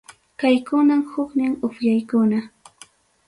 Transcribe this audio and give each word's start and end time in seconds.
Kaykunam 0.43 1.03
huknin 1.11 1.53
upyaykuna. 1.67 2.39